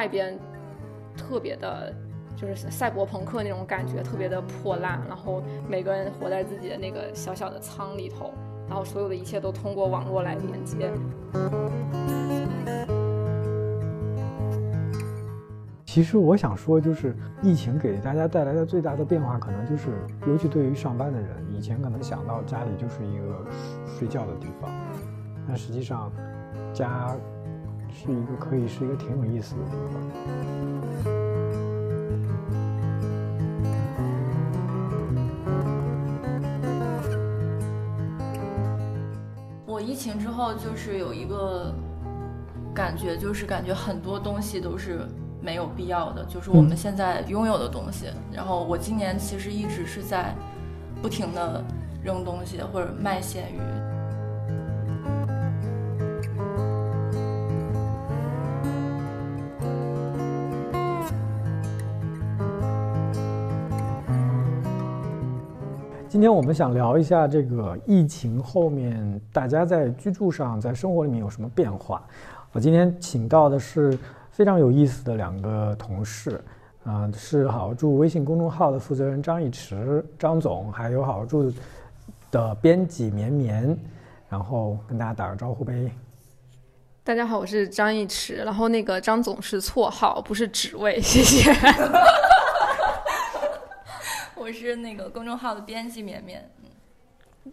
[0.00, 0.34] 外边
[1.14, 1.94] 特别的，
[2.34, 8.32] 就是赛博朋克那种感觉，特别的破烂，然后每个人活在自己的那个小小的舱里头，
[8.66, 10.90] 然后所有的一切都通过网络来连接。
[15.84, 19.90] 其实我想说，就是疫情给大家带来的最大的变化，可能就是，
[20.26, 23.44] 尤其对于上班的人，以前可能想到家里就是一个
[23.98, 24.70] 睡觉的地方，
[25.46, 26.10] 但实际上，
[26.72, 27.14] 家
[27.92, 30.00] 是一个可以是一个挺有意思的地方。
[39.66, 41.74] 我疫情之后就是有一个
[42.74, 45.06] 感觉，就是感觉很多东西都是。
[45.42, 48.08] 没有必要的，就是我们现在拥有的东西。
[48.30, 50.34] 然后我今年其实一直是在
[51.00, 51.64] 不停的
[52.04, 53.58] 扔东西或者卖咸鱼。
[66.10, 72.02] 今天我们想聊一下这个疫情后面大家在居住上、在生活里面有什么变化。
[72.50, 73.96] 我今天请到的是。
[74.32, 76.42] 非常有意思的两个同事，
[76.84, 81.52] 啊，是好住微信公众号的负责人张一驰张总，还有好住
[82.30, 83.76] 的编辑绵绵，
[84.30, 85.90] 然后跟大家打个招呼呗。
[87.04, 91.52] 大家好，我是张一驰，然后那个张总是绰号，不是职位，谢谢。
[94.50, 96.44] 我是那个公众号的编辑绵绵。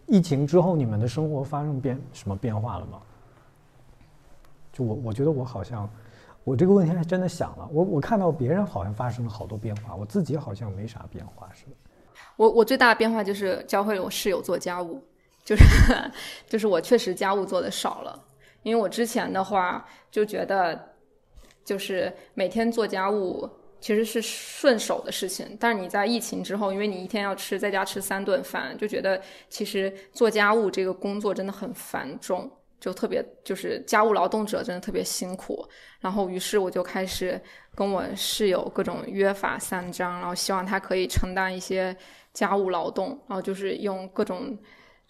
[0.06, 3.00] 疫情之后，你们的生活发生变什么变化了吗？
[4.72, 5.88] 就我，我觉得我好像。
[6.42, 11.72] 我这个问题还真的想了，我我看到别人好像发生了好多变化，我自己好像没啥变化似的。
[12.34, 15.00] 我我最大的变化就是教会了我室友做家务，
[15.46, 15.64] 就是
[16.48, 18.20] 就是我确实家务做的少了，
[18.64, 20.84] 因为我之前的话就觉得
[21.64, 23.48] 就是每天做家务
[23.80, 32.50] 其实是顺手的事情，但是你在疫情之后，因为你一天要吃在家吃三顿饭，就觉得其实做家务这个工作真的很繁重。
[32.80, 35.68] 就特别就是家务劳动者真的特别辛苦，
[35.98, 37.40] 然后于是我就开始
[37.74, 41.96] 跟我室友各种约法三章，然后希望他可以承担一些
[42.32, 44.56] 家务劳动，然后就是用各种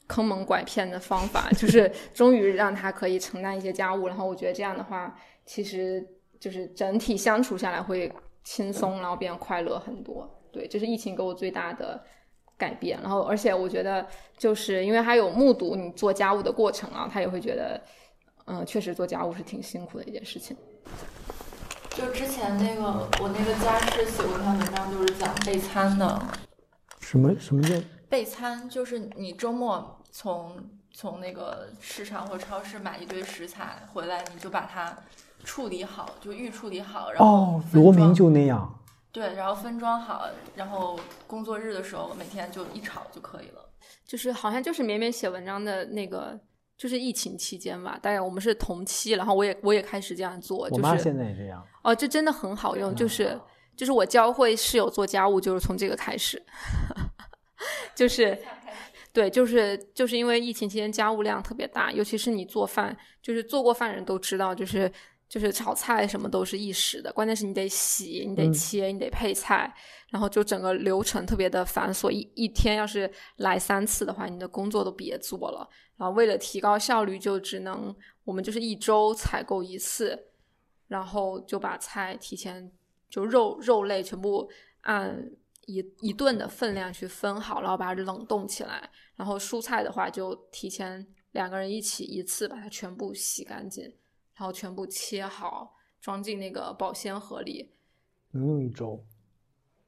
[0.06, 5.14] 坑蒙拐骗的方法，就是终于让他可以承担一些家务，然后我觉得这样的话，
[5.44, 6.02] 其实
[6.40, 8.10] 就是整体相处下来会
[8.48, 10.28] 轻松，然后变快乐很多。
[10.50, 12.02] 对，这是疫情给我最大的。
[12.56, 14.04] 改变，然后而且我觉得，
[14.36, 17.80] 就是因为他有目睹你做家务的过程啊，他也会觉得，
[18.46, 20.56] 嗯，确实做家务是挺辛苦的一件事情。
[21.90, 26.20] 就之前那个我那个家事写过一篇文章，就是讲备餐的。
[26.98, 27.76] 什么什么叫
[28.08, 28.68] 备餐？
[28.68, 30.56] 就是你周末从
[30.92, 34.98] 从那个市场或超市买一堆食材回来，你就把它
[35.44, 38.74] 处理好，就预处理好，然后哦，罗明就那样。
[39.10, 43.70] 对，然后分装好，然后工作日的时候每天就一炒就可以了。
[44.04, 46.38] 就是好像就是绵绵写文章的那个，
[46.76, 50.68] 就是疫情期间吧，大概我们是同期，然后我也我也开始这样做。
[50.70, 51.66] 我妈现在也这样。
[51.82, 53.38] 哦，这真的很好用，就是
[53.74, 56.40] 就是我教会室友做家务，就是从这个开始。
[57.96, 58.38] 就是
[59.12, 64.92] 对，就是就是因为疫情期间家务量特别大，尤其是你做饭，就是做过饭人都知道，就是。
[65.28, 69.72] 就是炒菜什么都是一时的，关键是你得洗，你得切，你得配菜，
[70.10, 72.10] 然后就整个流程特别的繁琐。
[72.10, 75.68] 一一天要是来三次的话，你的工作都别做了。
[75.98, 77.94] 然后为了提高效率，就只能
[78.24, 80.18] 我们就是一周采购一次，
[80.86, 82.72] 然后就把菜提前
[83.10, 84.48] 就肉肉类全部
[84.82, 85.30] 按
[85.66, 88.88] 一一顿的分量去分好，然后把它冷冻起来。
[89.16, 93.92] 然后蔬菜的话，就提前两个人一起一次把它全部洗干净。
[94.38, 97.72] 然后全部切好，装进那个保鲜盒里，
[98.30, 99.04] 能用一周，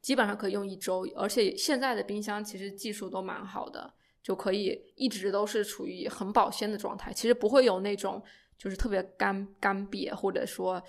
[0.03, 1.07] 基本上可以用一周。
[1.15, 7.13] 而且现在的冰箱其实技术都蛮好的，就可以一直都是处于很保鲜的状态。
[7.13, 8.21] 其实不会有那种
[8.59, 10.83] 就是特别干干瘪，或者说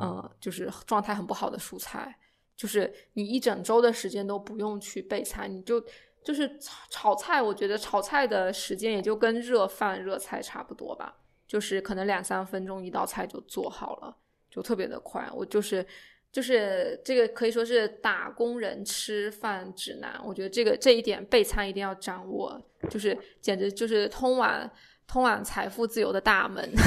[0.00, 2.16] 嗯，就是状态很不好的蔬菜。
[2.54, 5.84] 就是你一整周的时间都不用去备菜，你就
[6.22, 7.42] 就是炒炒菜。
[7.42, 11.17] 我觉得炒菜的时间也就跟热饭热菜差不多吧。
[11.48, 14.16] 就是可能两三分钟一道菜就做好了，
[14.48, 15.28] 就特别的快。
[15.34, 15.84] 我就是，
[16.30, 20.20] 就是这个可以说是打工人吃饭指南。
[20.24, 22.60] 我觉得这个这一点备餐一定要掌握，
[22.90, 24.70] 就是简直就是通往
[25.06, 26.70] 通往财富自由的大门。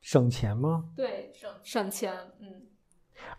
[0.00, 0.84] 省钱吗？
[0.94, 2.16] 对，省省钱。
[2.38, 2.62] 嗯，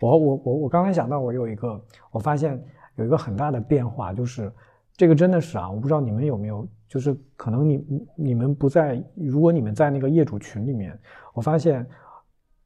[0.02, 1.82] 我我我我刚才想到，我有一个，
[2.12, 2.62] 我发现
[2.98, 4.52] 有一个很大的变化，就是
[4.98, 6.68] 这个真的是啊，我不知道你们有没有。
[6.90, 7.86] 就是可能你
[8.16, 10.98] 你们不在，如果你们在那个业主群里面，
[11.34, 11.86] 我发现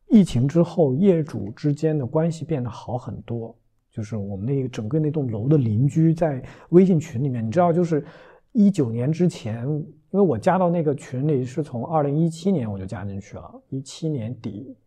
[0.10, 3.58] 疫情之后，业主之间的关系变得好很多。
[3.90, 6.40] 就是我们那个整个那栋楼的邻居在
[6.70, 8.06] 微信群里面，你知道，就是
[8.52, 14.78] 一九年之前，因为我加到那个群里是从二零一七年我就加进去了，一七年底，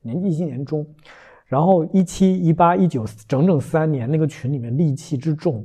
[0.00, 0.86] 年一七年中，
[1.44, 5.62] 然后一七一八一九整整三年，那个群里面戾气之重，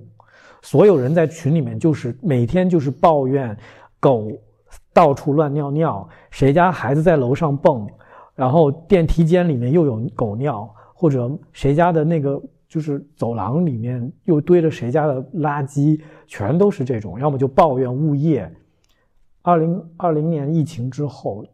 [0.62, 3.56] 所有人在群里面就是每天就是抱怨
[4.00, 4.32] 狗
[4.94, 7.88] 到处乱尿尿，谁家孩子在楼上蹦，
[8.36, 12.42] 然后电梯间里面又有狗尿，或者谁家的那个。
[12.70, 18.54] 就是走廊里面又堆着谁家的垃圾，全都是这种，要么就抱怨物业。
[19.42, 21.46] 二零二零年疫情之后，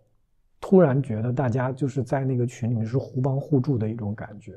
[0.59, 4.53] 突然觉得大家就是在那个群里面是互帮互助的一种感觉，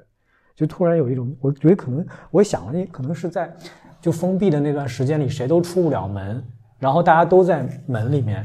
[0.56, 3.54] 就突然有一种，我觉得可能我想了，那可能是在
[4.00, 6.42] 就封闭的那段时间里，谁都出不了门，
[6.78, 8.44] 然后大家都在门里面，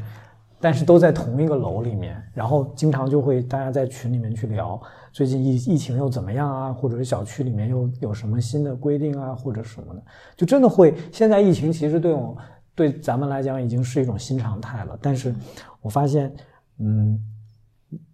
[0.60, 4.80] 但是都在同一个楼里面，然后经常就会大家在群里面去聊。
[5.10, 6.72] 最近疫疫情又怎么样啊？
[6.72, 10.02] 或者是小区里面又有什么新的规定啊，或者什么的，
[10.36, 10.94] 就真的会。
[11.10, 12.36] 现在疫情其实对我
[12.74, 14.98] 对咱们来讲已经是一种新常态了。
[15.02, 15.34] 但是
[15.80, 16.32] 我发现，
[16.78, 17.18] 嗯，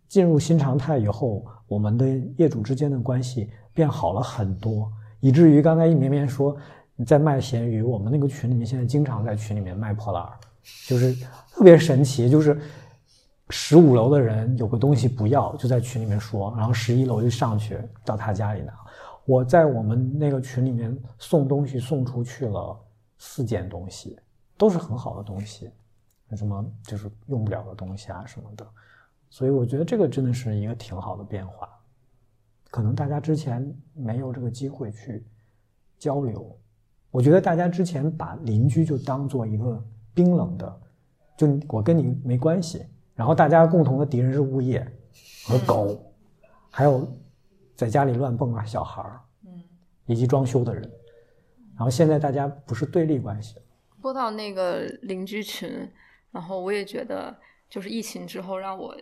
[0.08, 2.06] 进入新常态以后，我们的
[2.36, 6.56] 业主之间的关系变好了很多，以至于刚才一绵绵说
[6.96, 10.32] 你在卖咸鱼，我们那个群里面现在经常在群里面卖破烂儿，
[10.88, 11.14] 就是
[11.52, 12.60] 特别神奇，就是。
[13.50, 18.74] 十五楼的人有个东西不要，就在群里面说，然后十一楼就上去到他家里拿。
[19.24, 22.78] 我在我们那个群里面送东西送出去了
[23.16, 24.18] 四件东西，
[24.58, 25.70] 都是很好的东西，
[26.36, 28.66] 什么就是用不了的东西啊什么的。
[29.30, 31.66] 所以我觉得这个真的是一个挺好的变化，
[32.70, 35.24] 可能大家之前没有这个机会去
[35.98, 36.58] 交流。
[37.10, 39.82] 我觉得大家之前把邻居就当做一个
[40.12, 40.80] 冰冷的，
[41.36, 42.84] 就我跟你没关系。
[43.14, 44.86] 然后大家共同的敌人是物业
[45.46, 45.98] 和狗，
[46.70, 47.10] 还有
[47.74, 49.64] 在家里乱蹦啊小孩儿，嗯，
[50.06, 50.82] 以及装修的人。
[51.74, 53.56] 然后现在大家不是对立关系。
[54.02, 55.90] 说到那个邻居群，
[56.30, 57.36] 然后我也觉得，
[57.68, 58.94] 就是疫情之后让我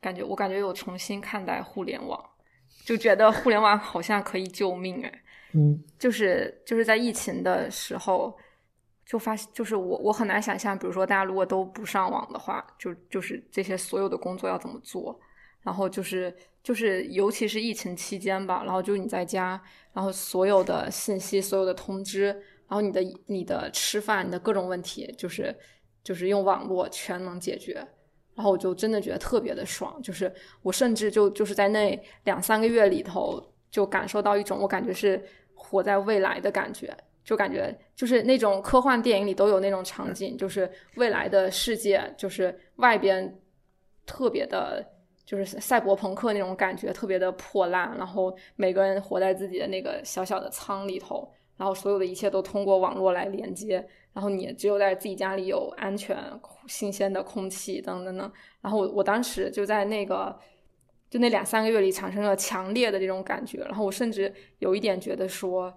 [0.00, 2.22] 感觉，我感觉有重新看待互联网，
[2.84, 5.22] 就觉得互联网好像可以救命哎，
[5.54, 8.36] 嗯，就是就是在疫情的时候。
[9.04, 15.18] 就发现，就是我我很难想象，比如说大家如果都不上网的话，就就是这些所有的工作要怎么做？
[15.60, 19.60] 然后就是就是尤其是疫情期间吧，然后就你在家，
[19.92, 22.26] 然后所有的信息、所有的通知，
[22.68, 25.54] 然后你的你的吃饭、你的各种问题，就是
[26.02, 27.86] 就是用网络全能解决。
[28.34, 30.32] 然后我就真的觉得特别的爽，就是
[30.62, 35.22] 我甚至就就是在那两三个月里头，就感受到一种我感觉是
[35.54, 36.96] 活在未来的感觉。
[37.24, 43.38] 就感觉就是那种科幻电影里都有那种场景，就是未来的世界，就是外边
[44.04, 44.84] 特别的，
[45.24, 51.30] 就是赛博朋克那种感觉，特别的破烂，然后每个人活在自己的那个小小的舱里头，
[51.62, 56.16] 然后所有的一切都通过网络来连接，然后你只有在自己家里有安全、
[56.66, 58.32] 新鲜的空气等等等。
[58.60, 60.36] 然后我我当时就在那个
[61.08, 65.72] 就那两三个月里产生了强烈的这种感觉，然后我甚至有一点觉得说，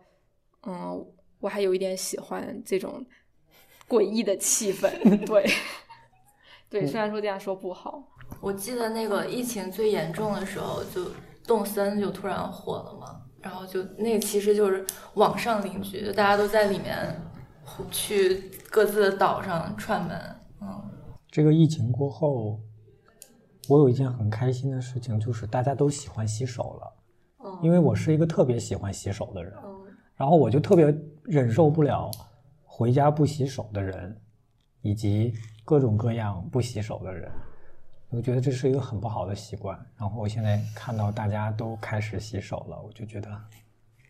[0.65, 1.05] 嗯。
[1.41, 3.05] 我还有一点喜欢这种
[3.87, 4.89] 诡异的气氛，
[5.27, 5.45] 对，
[6.71, 8.01] 对，虽然说这样说不好。
[8.41, 11.11] 我记得那个疫情最严重的时候，就
[11.45, 14.83] 动森就突然火了嘛，然后就那个其实就是
[15.13, 17.15] 网上邻居，就大家都在里面
[17.91, 20.19] 去各自的岛上串门。
[20.61, 20.83] 嗯，
[21.29, 22.59] 这个疫情过后，
[23.69, 26.93] 我有一件很开心的事情，就是大家都喜欢洗手了。
[27.45, 29.53] 嗯，因为我是一个特别喜欢洗手的人。
[29.63, 29.95] 嗯。
[30.15, 30.91] 然后我就特别
[31.23, 32.09] 忍受不了
[32.63, 34.19] 回家不洗手的人，
[34.81, 37.31] 以及各种各样不洗手的人，
[38.09, 39.77] 我觉得这是一个很不好的习惯。
[39.97, 43.29] 然后我现在看到大家都开始洗手了，我就觉得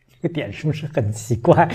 [0.09, 1.67] 这个点是不是很奇怪？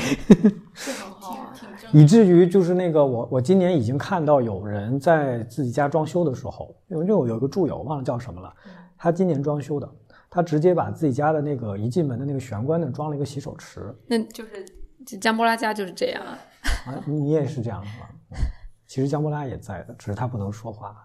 [0.75, 1.55] 是很好啊，
[1.93, 8.55] 以至于就是那个我我今年已经看到有人在自己家装修的时候，因为有有一个住友忘了叫什么了，
[8.97, 9.89] 他今年装修的。
[10.33, 14.65] 他直接把自己家的那个一进门的那个玄关那装了一个洗手池，那就是
[15.19, 16.39] 江波拉家就是这样啊。
[16.87, 18.07] 啊，你也是这样的吗？
[18.91, 20.97] 其实姜波拉也在的，只是他不能说话，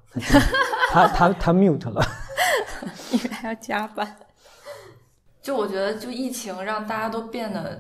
[0.90, 2.04] 他他他 mute 了，
[3.12, 4.12] 因为还要加班。
[5.40, 7.80] 就我觉得，就疫情让大家都变得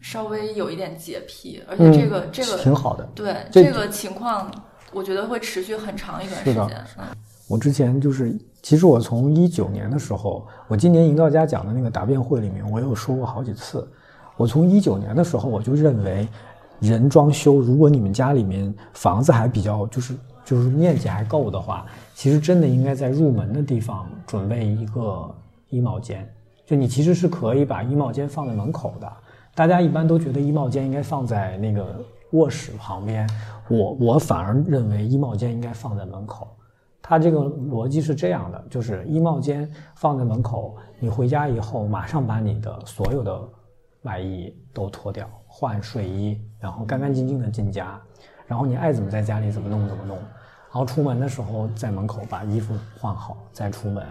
[0.00, 3.04] 稍微有一点洁癖，而且这个这个挺好的。
[3.14, 4.50] 对这个情况，
[4.94, 6.86] 我觉得会持续很长一段时间。
[6.96, 7.04] 嗯，
[7.46, 8.34] 我之前就是。
[8.62, 13.86] 其实我从一九年的时候，我今年营造家讲的那个答辩会里面，我有说过好几次。
[14.38, 16.26] 我从一九年的时候，我就认为，
[16.86, 20.14] 人装修，如果你们家里面房子还比较就是
[20.44, 25.34] 就是面积还够的话，其实真的应该在入门的地方准备一个
[25.70, 26.28] 衣帽间。
[26.66, 29.12] 就你其实是可以把衣帽间放在门口的。
[29.54, 33.28] 大家一般都觉得衣帽间应该放在那个卧室旁边，
[33.68, 36.48] 我我反而认为衣帽间应该放在门口。
[37.00, 43.38] 它这个逻辑是这样的，就是衣帽间放在门口，你回家以后马上把你的所有的
[44.02, 48.00] 外衣都脱掉，换睡衣，然后干干净净的进家，
[48.48, 54.04] 然后你爱怎么在家里怎么弄怎么弄，然后出门的时候在门口把衣服换好再出门。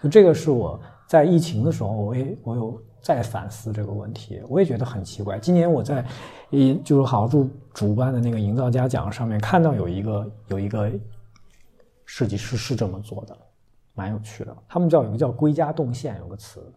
[0.00, 5.38] 就这个是我在疫情的时候，我也我有在反思这个问题，我也觉得很奇怪。
[5.40, 6.06] 今年我在，
[6.50, 10.88] 一就是好好住主办的那个营造家奖上面看到有一个有一个。
[12.08, 13.36] 设计师是这么做的，
[13.92, 14.56] 蛮有趣的。
[14.68, 16.72] 他们叫有个叫“归家动线”，有个词，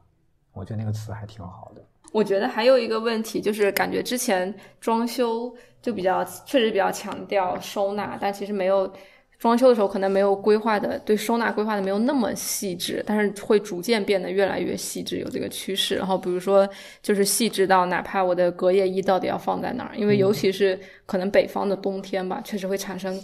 [0.53, 1.83] 我觉得那个词还挺好的。
[2.11, 8.91] 我觉得还有一个问题就是，感觉之前装修就比较确实比较强调收纳，但其实没有
[9.37, 15.95] 装修的时候可能没有规划的对收纳规划的没有那么细致，但是会逐渐变得越来越细致，有这个趋势。
[15.95, 16.67] 然后比如说
[17.01, 23.21] 就是细致到哪怕我的隔夜衣到底要放在哪儿，因为尤其是可能北方的冬天吧，确实会产生。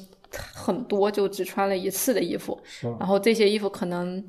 [0.53, 2.59] 很多就只穿了一次的衣服，
[2.99, 4.21] 然后这些衣服可能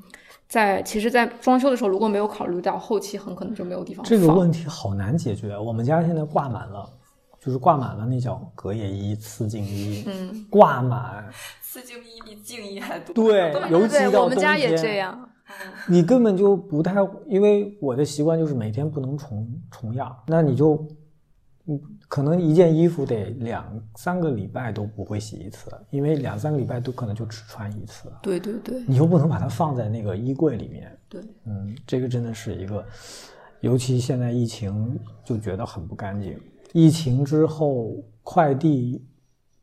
[0.47, 5.57] 在其实，在装修的时候如果没有考虑到，后期很可能就没有地方这个问题好难解决。
[5.57, 6.89] 我们家现在挂满了，
[7.39, 11.25] 就是挂满了那叫隔夜衣、次净衣，嗯，挂满。
[11.61, 13.13] 次净衣比净衣还多。
[13.13, 15.29] 对，尤其到我们家也这样。
[15.87, 16.95] 你根本就不太，
[17.27, 20.87] 因为我的习惯就是每天不能重重样，那你就。
[21.69, 21.77] 嗯，
[22.07, 28.11] 可能一件衣服得两三个礼拜都不会洗一次，因为两三个礼拜都可能就只穿一次。
[28.21, 30.97] 对对对，你又不能把它放在那个衣柜里面。
[31.09, 32.85] 对，嗯，这个真的是一个，
[33.59, 36.39] 尤其现在疫情就觉得很不干净。
[36.71, 39.05] 疫情之后，快递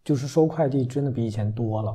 [0.05, 1.95] 就是收快递真的比以前多了，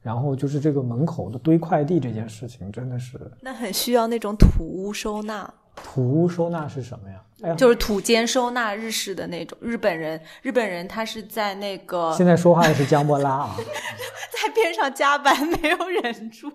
[0.00, 5.52] 然后就是这个门口的堆快递这件事情真的是，那很需要那种土屋收纳。
[5.74, 7.54] 土屋收纳是什么呀？
[7.56, 9.56] 就是土间收纳日式的那种。
[9.60, 12.12] 日本人，日本人他是在那个。
[12.16, 13.56] 现在说话的是江波拉啊，
[14.32, 16.50] 在边上加班没有忍住。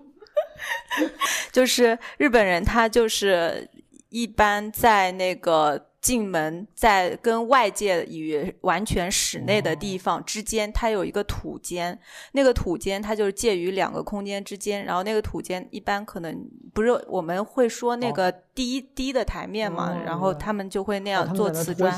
[1.52, 3.68] 就是日本人，他就是
[4.08, 5.89] 一般在那个。
[6.00, 11.98] 进门在跟外界与完全室内的地方之间，它有一个土间。
[12.32, 14.86] 那个土间它就是介于两个空间之间。
[14.86, 21.94] 然后那个土间一般可能不是我们会说那个低低的台面嘛，然后他们就会那样做瓷砖。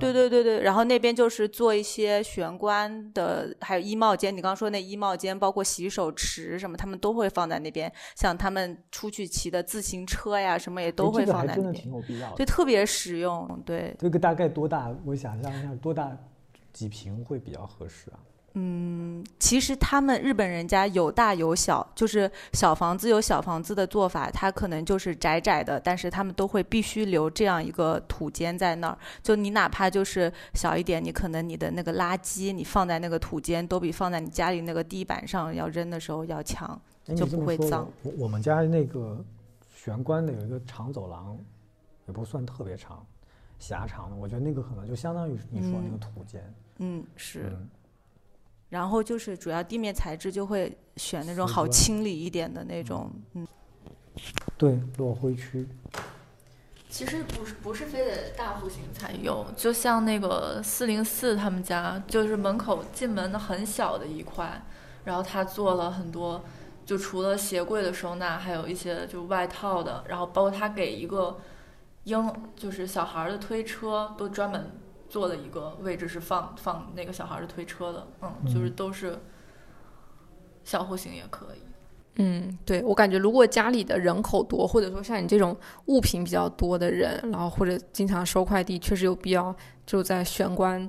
[0.00, 4.34] 对对对对，然后那边就是做一些玄关的，还有衣帽间。
[4.34, 7.92] 你刚刚说那衣帽间，包括洗手池什么，他们都会放在那边。
[8.16, 11.84] 像他们出去骑的自行车呀，什么也都会放在那边。
[12.36, 13.33] 就特别实用。
[13.50, 14.90] 嗯，对，这个大概多大？
[15.04, 16.10] 我想象一下，多大
[16.72, 18.18] 几平会比较合适啊？
[18.56, 28.98] 嗯，其实他们日本人家有大有小，就是小房子有小房子的做法，它可能就是窄窄的，但是他们都会必须留这样一个土间在那儿。
[29.24, 36.80] 就你哪怕就是小一点，你可能你的那个垃圾你放在那个土间，都比放在你家里那个地板上要扔的时候要强，
[37.16, 37.90] 就不会脏。
[38.04, 39.18] 我我们家那个
[39.68, 41.36] 玄关的有一个长走廊，
[42.06, 43.04] 也不算特别长。
[43.64, 46.54] 狭长的，我觉得那个可能就相当于你说那个土间。
[46.80, 47.56] 嗯，是。
[48.68, 53.10] 然后就是主要地面材质就会选那种好清理一点的那种。
[53.32, 53.48] 嗯。
[54.58, 55.66] 对，落灰区。
[56.90, 64.62] 其实不是不是非得大户型才有，就像那个四零四他们家，就是门口进门的很小的一块，
[65.04, 66.44] 然后他做了很多，
[66.84, 71.38] 就除了鞋柜的收纳，还有一些就外套的，然后包括他给一个。
[72.04, 74.72] 婴就是小孩的推车都专门
[75.08, 79.18] 做了一个位置是放放那个小孩的推车的，嗯，就是都是
[80.62, 81.58] 小户型也可以。
[82.16, 85.56] 嗯，对我感觉如果家里的人口多，或者说像你这种
[85.86, 90.88] 物品比较多的人，然后或者经常收快递，确实有必要就在玄关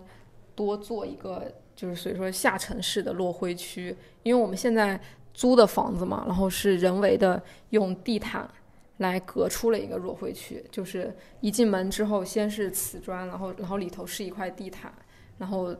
[0.53, 4.99] 多做一个，就是所以说下沉式的落灰区，因为我们现在
[5.33, 8.49] 租的房子嘛，然后是人为的用地毯。
[8.97, 14.93] 来隔出了一个落灰区，就是一进门之后，先是瓷砖，然后然后里头是一块地毯，
[15.37, 15.75] 然后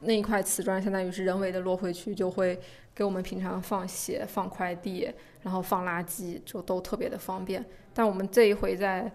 [0.00, 2.60] 那一块瓷砖相当于是人为的落灰区，就会
[2.94, 7.64] 给我们平常放鞋、放快递，然后放垃圾，就都特别的方便。
[7.94, 9.10] 但我们这一回在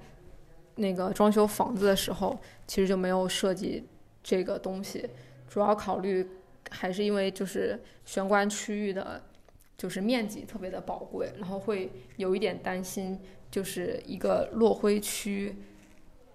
[0.75, 2.35] 那个装修房子的时候，
[2.65, 3.85] 其实就没有设计
[4.23, 5.07] 这个东西，
[5.47, 6.27] 主要考虑
[6.71, 9.21] 还是因为就是玄关区域的。
[9.77, 13.19] 就是面积特别的宝贵，然后会有一点担心，
[13.55, 15.55] 就是一个落灰区，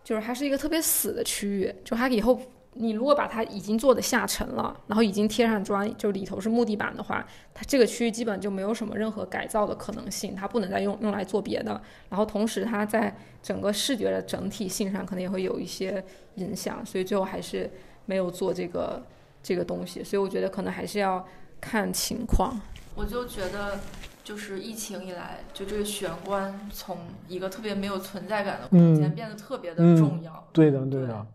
[0.03, 2.41] 就是它是一个特别死的区域，就它以后
[2.73, 7.23] 你如果把它已经做的下沉了，然后已经贴上砖，就里头是木地板的话，
[7.53, 11.79] 它这个区域基本就没有什么任何改造的可能性，它不能再用用来做别的。
[12.09, 16.03] 然后同时它在整个视觉的整体性上可能也会有一些
[16.37, 17.71] 影响，所以最后还是
[18.07, 19.05] 没有做这个
[19.43, 20.03] 这个东西。
[20.03, 21.23] 所以我觉得可能还是要
[21.61, 22.59] 看情况。
[22.95, 23.79] 我就觉得，
[24.23, 26.97] 就是疫情以来，就这个玄关从
[27.27, 30.45] 一个特别没有存在感的空间，变得特别的重要。
[30.53, 31.27] 对的，对的。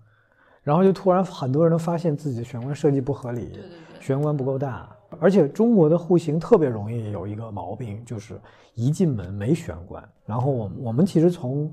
[0.64, 4.90] 然后就突然很多人都发现自己的玄关设计不合理，对对对，玄关不够大，
[5.20, 8.40] 而且中国的户型特别容易有一个毛病，就是
[8.74, 10.04] 一进门没玄关。
[10.26, 11.72] 然后我我们其实从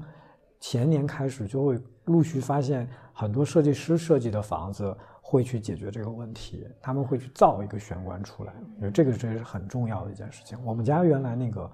[0.60, 10.58] 前年开始就会陆续发现很多设计师设计的房子会去解决这个问题，他们会去造一个玄关出来，我觉得这个真是很重要的一件事情。
[10.62, 11.70] 我们家原来那个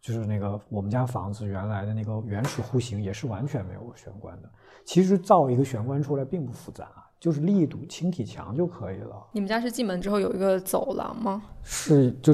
[0.00, 4.48] 就是那个我们家房子原来的那个原始户型也是完全没有玄关的。
[4.84, 6.88] 其实造一个玄关出来并不复杂，
[7.18, 9.26] 就是立一堵轻体墙就可以了。
[9.32, 11.42] 你们家是进门之后有一个走廊吗？
[11.64, 12.32] 是，就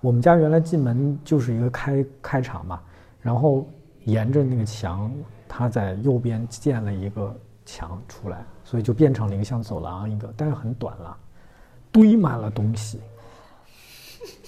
[0.00, 2.80] 我们家原来进门就是一个开开场嘛，
[3.20, 3.68] 然后
[4.04, 5.12] 沿着那个墙，
[5.48, 11.16] 它在右边建了一个墙出来，所以就变成了一个像走廊一个，但是很短了，
[11.92, 13.00] 堆满了东西，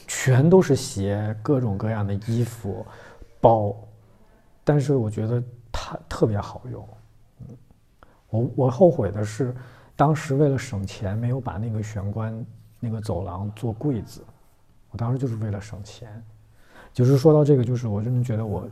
[0.07, 2.85] 全都是鞋，各种各样的衣服、
[3.41, 3.77] 包，
[4.65, 6.89] 但是我觉得它特别好用。
[8.29, 9.55] 我我后悔的是，
[9.95, 12.45] 当时为了省钱，没有把那个玄关
[12.81, 14.25] 那个走廊做柜子。
[14.91, 16.23] 我当时就是为了省钱。
[16.93, 18.69] 就是说到这个，就是我真的觉得我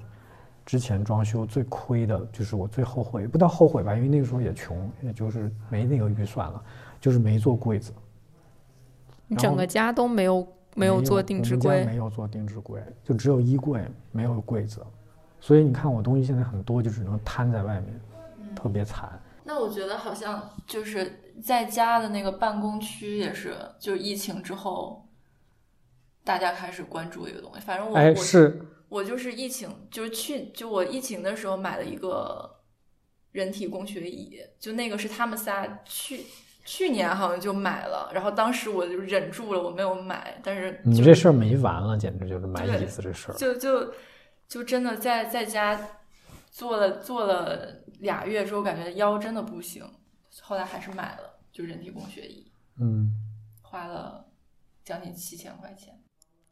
[0.66, 6.62] 之前装修最亏的，就是我最后悔，不到后悔吧，因为那个时候也穷，也就是没那个预算了，
[7.00, 7.92] 就是没做柜子。
[9.26, 11.85] 你整个家都没有没有做定制柜？
[11.85, 14.85] 没有做定制柜，就只有衣柜，没有柜子。
[15.40, 18.00] 所以你看我东西现在很多，就只能摊在外面，
[18.54, 19.21] 特别惨。
[19.44, 25.06] 那我觉得好像就是在家的那个办公区也是，就是疫情之后，
[26.25, 27.60] 大家开始关注一个东西。
[27.60, 28.58] 反正我我是
[28.95, 32.61] 我就是疫情，就是去就我疫情的时候买了一个
[33.33, 36.25] 人体工学椅，就那个是他们仨去
[36.65, 40.41] 去年好像就买了，然后当时我就忍住了，我没有买。
[40.45, 43.93] 但是你这事儿没完了，简直就是买椅子这事儿，就就
[44.47, 45.99] 就真的在在家
[46.50, 47.83] 做了做了。
[48.00, 49.83] 俩月之后感觉腰真的不行，
[50.43, 53.11] 后来还是买了，就人体工学椅，嗯，
[53.63, 54.26] 花了
[54.85, 55.99] 将近七千块钱。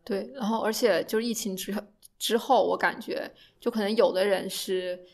[0.05, 1.75] 对，然后而且就是疫情之
[2.23, 5.05] 之后，我感觉就可能有的人是，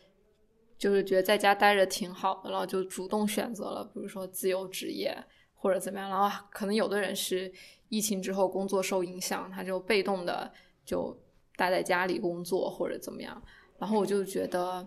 [0.77, 5.17] 就是觉得在家待着挺好的，然后就主动选择了，比如说自由职业
[5.55, 6.11] 或者怎么样。
[6.11, 7.51] 然后可能有的人是
[7.89, 10.53] 疫情之后工作受影响，他就被动的
[10.85, 11.19] 就
[11.57, 13.43] 待在家里工作或者怎么样。
[13.79, 14.87] 然后我就觉得。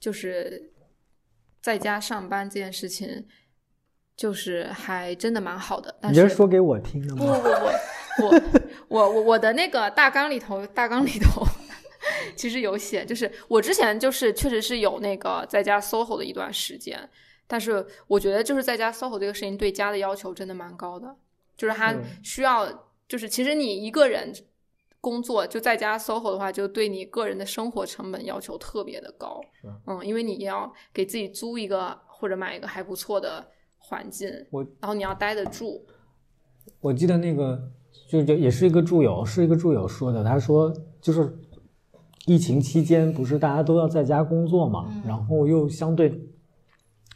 [0.00, 0.70] 就是
[1.62, 3.26] 在家上班这件事情，
[4.14, 5.96] 就是还真的蛮好的。
[5.98, 7.24] 但是你是说给我听的吗？
[7.24, 7.70] 不不不，
[8.22, 8.42] 我
[8.88, 11.42] 我我我的那个大纲里头，大纲里头
[12.36, 17.08] 其实有写，就是我之前就是确实是有那个在家 SOHO 的一段时间，
[17.46, 21.16] 但是我觉得就是在家 SOHO 这个事情对家的要求真的蛮高的，
[21.56, 24.32] 就是它需要，就是其实你一个人。
[25.04, 29.38] 工作就在家 SOHO 的话，就对你个人的生活成本要求特别的高。
[29.86, 33.46] 嗯，因为你要给自己租一个或者买一个还不错的
[33.76, 35.86] 环境，我然后你要待得住。
[36.80, 37.70] 我记得那个
[38.08, 41.36] 就就也是一个助友，是一个助友说的，他说就是
[42.26, 46.20] 疫情期间不是大家都要在家工作嘛，然后又相对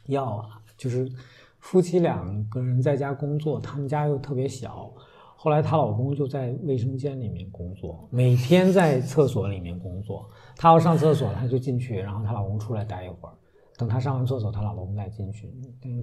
[0.07, 0.45] 要
[0.77, 1.11] 就是
[1.59, 4.93] 夫妻两个人在家工作，他们家又特别小。
[5.41, 10.29] 后来她老公就在卫生间里面工作，每天在厕所里面工作。
[10.57, 13.33] 她要上厕所，她就进去，然后她老公出来待一会儿。
[13.77, 15.49] 等她上完厕所，她老公再进去。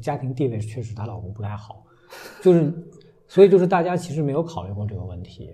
[0.02, 1.84] 家庭地位确实她老公不太好，
[2.41, 2.74] 就是，
[3.28, 5.52] 所以就是大家其实没有考虑过这个问题，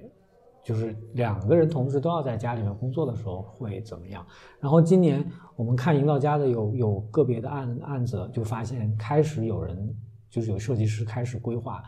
[0.63, 4.25] 就是两个人同时都要在家里面工作的时候会怎么样。
[4.59, 9.95] 然后今年我们看营造家的有有个别的案案子，就发现开始有人
[10.29, 11.83] 就是有设计师开始规划。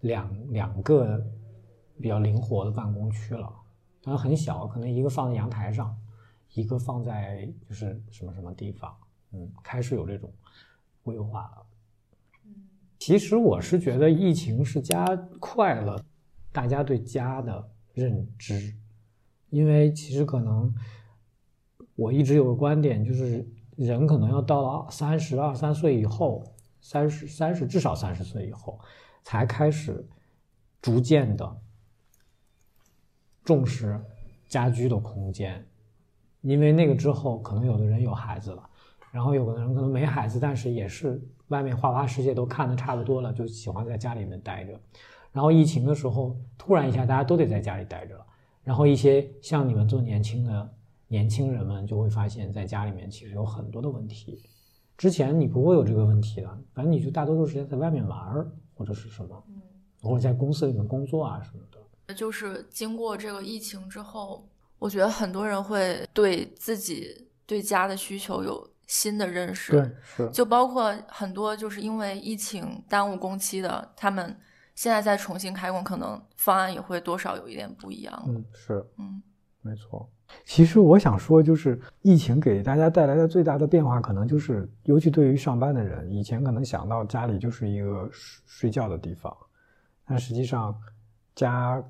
[0.00, 1.18] 两两个
[2.00, 3.50] 比较灵活的办公区了，
[4.02, 5.96] 当然很小，可能一个放在阳台上，
[6.52, 8.94] 一个放在就是什么什么地方，
[9.32, 10.30] 嗯，开始有这种
[11.02, 11.65] 规划了。
[12.98, 15.04] 其实我是觉得疫情是加
[15.38, 16.04] 快了
[16.52, 18.74] 大家对家的认知，
[19.50, 20.74] 因为其实可能
[21.94, 26.44] 我一直有个观点，就是人可能要到了三十二三岁以后，
[26.80, 28.78] 三十三十至少三十岁以后。
[29.28, 30.08] 才开始
[30.80, 31.60] 逐渐的
[33.42, 34.00] 重视
[34.46, 35.66] 家居的空间，
[36.42, 38.70] 因为那个之后，可能有的人有孩子了，
[39.10, 44.78] 然后有的人可能没孩子，但是也是外面花花世界都看的差不多了，就喜欢在家里面待着。
[45.32, 48.26] 然后疫情的时候，突然一下大家都得在家里待着了。
[48.64, 50.68] 然后一些像你们做年轻的
[51.08, 54.42] 年轻人们就会发现，在家里面其实有很多的问题。
[54.96, 59.44] 之前你不会有这个问题的，反正你就大多数时间在外面玩儿或者是什么，
[60.00, 62.14] 或者在公司里面工作啊什么的。
[62.14, 69.72] 就是经过这个疫情之后，我觉得很多人会对自己对家的需求有新的认识。
[69.72, 70.30] 对，是。
[70.30, 74.36] 就包括很多就是因为疫情耽误工期的，他们。
[74.76, 78.24] 现在再重新开工，可能方案也会多少有一点不一样。
[78.28, 79.22] 嗯，是，嗯，
[79.62, 80.06] 没错。
[80.44, 89.34] 其实我想说，就是疫情给大家带来的最大的变化，可能就是，尤其对于上班的人，以前可能想到家里就是一个睡觉的地方，
[90.06, 90.78] 但实际上，
[91.34, 91.82] 家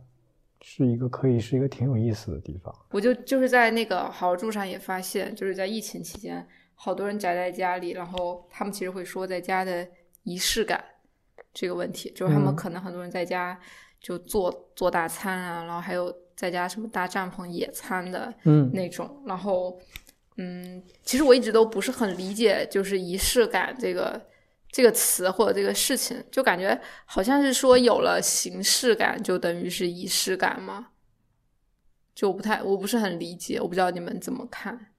[0.60, 2.72] 是一个可以是一个挺有意思的地方。
[2.90, 9.86] 我就就是在那个好好住上也发现，就是在疫情期间，好多人宅在家里，然后他们其实会说在家的
[10.22, 10.84] 仪式感。
[11.52, 13.58] 这个问题就是他们可能很多人在家
[13.98, 18.32] 就做做大餐啊，然后还有在家什么搭帐篷野餐的
[18.74, 19.80] 那种，然后
[20.36, 24.22] 嗯，其实我一直都不是很理解，就是仪式感这个
[24.70, 30.88] 这个词或者这个事情，就感觉好像是说有了形式感就等于是仪式感吗？
[32.14, 34.92] 就不太我不是很理解，我不知道你们怎么看，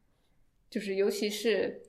[0.69, 1.81] 就是尤其是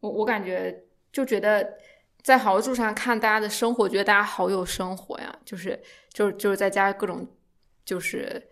[0.00, 1.74] 我我感觉就觉得。
[2.20, 5.80] 在好好住上看大家的生活，觉得大家好有生活呀，就是
[6.12, 7.26] 就是就是在家各种
[7.84, 8.42] 就是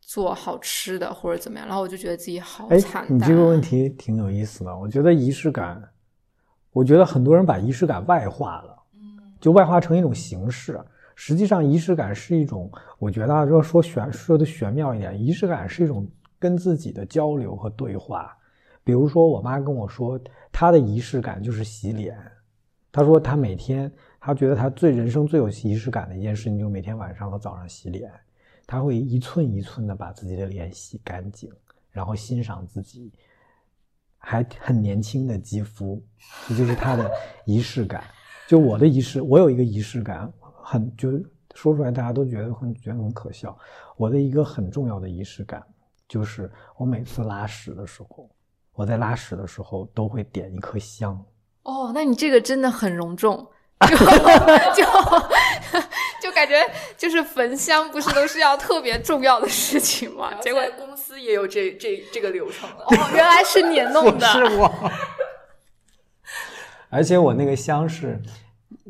[0.00, 3.04] 做好吃的或者怎么样，然后我就觉得自己好惨。
[3.10, 5.82] 你这个问题挺有意思的，我觉得仪式感，
[6.72, 8.78] 我觉得很多人把仪式感外化了，
[9.40, 10.80] 就外化成一种形式。
[11.14, 16.08] 实际上，仪式感是一种，我觉得如果说玄说的玄妙一点，仪式感是一种
[16.38, 18.34] 跟自己的交流和对话。
[18.84, 20.20] 比如说，我妈跟我说，
[20.52, 22.16] 她的仪式感就是洗脸。
[22.92, 28.10] 她说，她每天，她觉得她最人生最有仪式感的一件事情，就是每天晚上和早上洗脸。
[28.66, 31.50] 他会一寸一寸的把自己的脸洗干净，
[31.90, 33.12] 然后欣赏自己
[34.16, 36.00] 还很年轻的肌肤，
[36.48, 37.10] 这就是他的
[37.46, 38.04] 仪式感。
[38.46, 41.10] 就我的仪式，我有一个仪式感，很就
[41.56, 43.58] 说出来大家都觉得很觉得很可笑。
[43.96, 45.60] 我的一个很重要的仪式感，
[46.06, 48.30] 就是我每次拉屎的时候，
[48.74, 51.24] 我在拉屎的时候都会点一颗香。
[51.62, 53.46] 哦，那你这个真的很隆重，
[53.86, 54.84] 就就
[56.22, 56.58] 就感觉
[56.96, 60.32] 就是焚香，不是都是要特别重要的事情吗？
[60.40, 64.90] 结果公司也有这这这个流程哦，原来是你弄的， 是我。
[66.88, 68.20] 而且我那个香是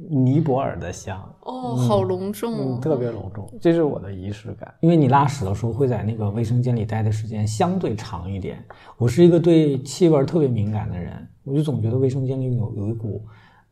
[0.08, 4.72] 尼泊尔的香哦，好隆重，特别隆重，这是我的仪式感。
[4.80, 8.64] 因为你拉屎的时候会在那个卫生间里待的时间相对长一点，
[8.96, 11.28] 我是一个对气味特别敏感的人。
[11.42, 13.22] 我就总觉得卫生间里有有一股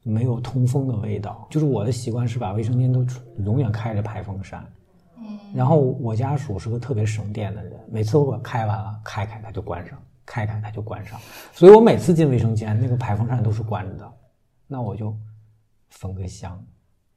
[0.02, 3.06] 没有通风的味道，就是我的习惯是把卫生间都
[3.44, 4.64] 永远开着排风扇。
[5.16, 11.18] 嗯，然后我家属是个特别省电的人，每次我开完了开开它就关上，开开它就关上，
[11.52, 14.12] 所以我每次进卫生间那个排风扇都是关着的，
[14.66, 15.14] 那我就
[15.90, 16.64] 焚个香。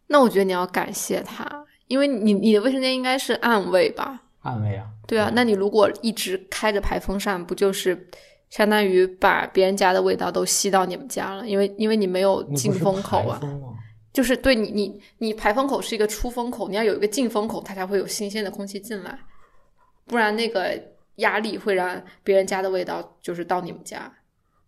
[0.08, 4.24] 那我觉得你要感谢他，因为你你的卫生间应该是暗卫吧？
[4.42, 4.88] 暗卫啊。
[5.08, 8.10] 对啊，那你如果一直开着排风扇，不就是？
[8.50, 13.40] 相当于把别人家的味道都吸到你们家了，因为因为你没有进风口啊，
[14.12, 19.18] 就是对你你你排风口是一个出风口，你要有一个进风口，它才会有新鲜的空气进来，
[20.06, 20.78] 不然那个
[21.16, 24.12] 压力会让别人家的味道就是到你们家，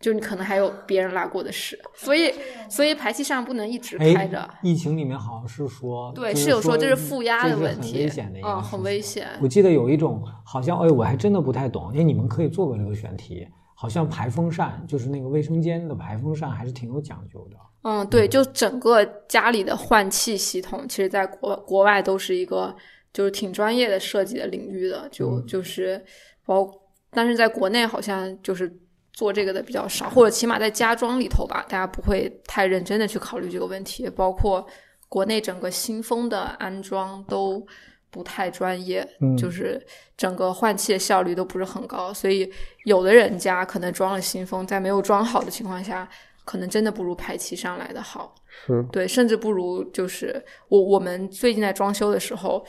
[0.04, 2.34] 就你可能还有别人拉过的屎，所以
[2.70, 4.46] 所以排气扇不能一直开着。
[4.62, 9.30] 疫情里面好像是说，对，是有说这是负压的问题，危险的嗯，很危险。
[9.42, 13.48] 我记得有一种好像，哎，我还真的不太懂，因为，你们可以做个这个选题。
[13.76, 17.58] 好像排风扇就是那个卫生间的排风扇，还是挺有讲究的。
[17.82, 22.74] 嗯，对，就整个家里的换气系统，其实在国国外都是一个
[23.12, 26.02] 就是挺专业的设计的领域的，就就是
[26.46, 26.66] 包，
[27.10, 28.74] 但是在国内好像就是
[29.14, 34.10] 做这个的比较少，或者起码在家装里头吧，大家不会太认真的去考虑这个问题。
[34.10, 34.68] 包括
[35.08, 37.66] 国内整个新风的安装都。
[38.14, 39.04] 不太专业，
[39.36, 39.84] 就是
[40.16, 42.48] 整个换气的效率都不是很高，所以
[42.86, 46.08] 有的人家可能装了新风，在没有装好的情况下，
[46.46, 48.36] 可能真的不如排气上来的好。
[48.68, 52.64] 是对，甚至不如就是我我们最近在装修的时候，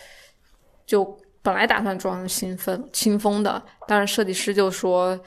[0.86, 1.04] 就
[1.42, 5.20] 本来打算装新风新风的，但是设计师就说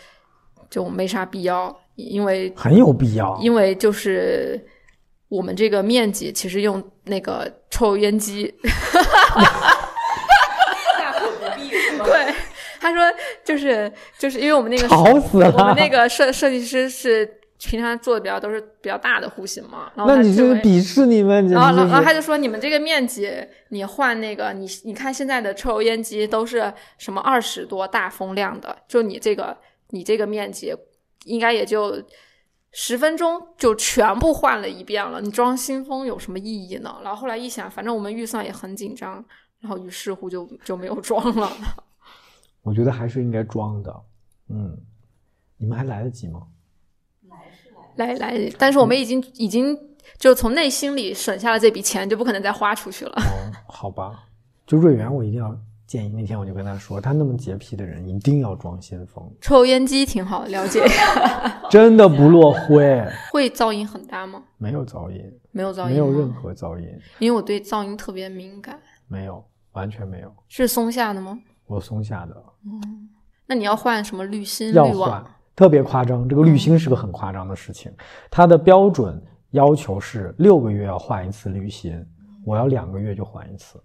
[0.69, 4.63] 就没啥必要，因为很有必要，因为就是
[5.29, 8.53] 我们这个面积其实用那个抽油烟机。
[10.99, 11.69] 大可不必
[12.03, 12.33] 对，
[12.79, 13.01] 他说
[13.43, 23.31] 就是就是因为我们那个吵死了，我们那个设设计师是平常做的比较都是比较大的户型嘛，然后那你就是鄙视你们，然后，然后他就说：“你们这个面积，
[23.69, 29.57] 你换那个，你你看现在的抽油烟机都是什么二十多大风量的，就你这个
[29.89, 30.73] 你这个面积，
[31.25, 32.03] 应该也就
[32.71, 35.21] 十分钟就全部换了一遍了。
[35.21, 39.23] 你装新风有什么意义呢？”然后后来一想，反正我们预算也很紧张，
[39.59, 41.51] 然后于是乎就就没有装了。
[42.63, 44.03] 我觉得还是应该装的。
[44.49, 44.77] 嗯，
[45.57, 46.47] 你们还来得及吗？
[47.95, 49.75] 来来来，但是我们已经已经
[50.17, 53.13] 就从内心里省下了这笔钱，就不可能再花出去了。
[53.15, 54.27] 哦，好吧，
[54.67, 56.09] 就瑞元，我一定要建议。
[56.09, 61.61] 那天我就跟他说，他那么洁癖的人，一定要装先锋，抽油烟机挺好，了解一 下。
[61.69, 64.43] 真的不落灰， 会噪音很大吗？
[64.57, 66.87] 没有噪音，没有噪音，没有任何噪音，
[67.19, 68.79] 因为我对噪音特别敏感。
[69.07, 70.31] 没有，完全没有。
[70.47, 71.39] 是松下的吗？
[71.65, 73.09] 我松下的嗯
[73.49, 76.27] 那你要换什么滤芯、要滤网换？，特别夸张。
[76.27, 77.91] 这个滤芯是个很夸张的事情，
[78.29, 79.21] 它的标准
[79.51, 82.05] 要求是六个月要换一次滤芯，
[82.45, 83.81] 我要两个月就换一次。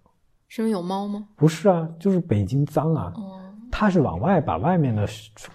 [0.55, 1.25] 是因为有猫吗？
[1.35, 5.03] 不是啊，就是北京脏啊，哦，它是往外把外面的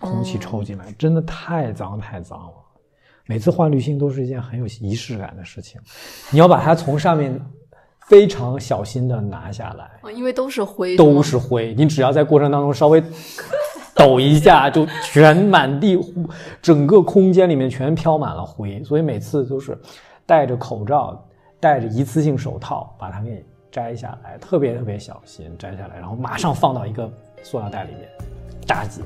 [0.00, 2.52] 空气抽进来，真的太脏太脏了。
[3.24, 5.80] 每次换滤芯都是一件很有仪式感的事情，
[6.32, 7.40] 你要把它从上面
[8.08, 13.00] 非常小心的拿下来，哦因为都是灰，都是灰，你只要在过程当中稍微
[13.94, 15.96] 抖一下， 就全满地，
[16.60, 19.80] 整个空间里面全飘满了灰，所以每次都是
[20.26, 21.24] 戴着口罩，
[21.60, 23.46] 戴着一次性手套把它给
[23.78, 27.08] 摘下来，特别特别小心摘下来，然后马上放到一个
[27.44, 28.08] 塑料袋里面
[28.66, 29.04] 扎紧。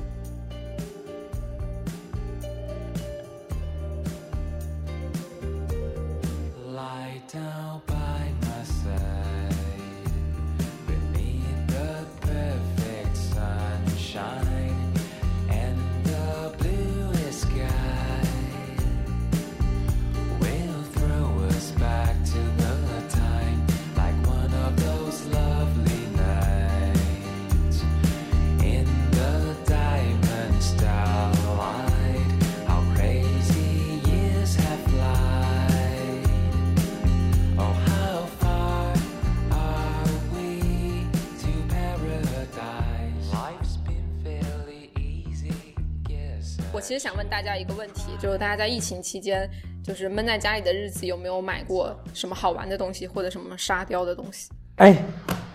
[46.83, 49.49] 其实想问大家一个问题，就是大家在疫情期间，
[49.81, 54.49] 就是闷在家里的日子，有没有买过什么好玩的东西，或者什么沙雕的东西？
[54.75, 55.01] 哎，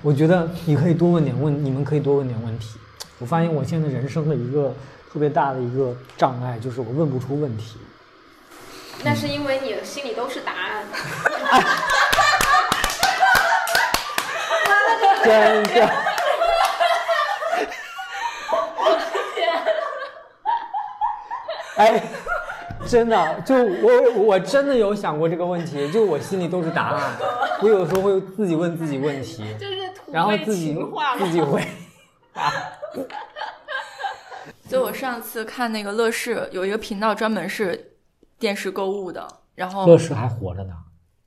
[0.00, 2.78] 我觉得你可以多问点问，你们可以多问点问题。
[3.18, 4.74] 我发现我现在人生的一个
[5.12, 7.76] 特别大的一个障碍，就是我问不出问题。
[9.04, 10.86] 那是因为你心里都是答案。
[15.22, 16.07] 真的。
[21.78, 22.02] 哎，
[22.86, 27.16] 真的，就我我真的有想过这个问题，就我心里都是答案。
[27.62, 30.76] 我有时候会自己问自己问题，就是土然后自己
[31.18, 31.66] 自己回。
[34.68, 37.92] 就我上次看那个乐视有一个频道专门是
[38.38, 40.74] 电视购物的，然后乐视还活着呢，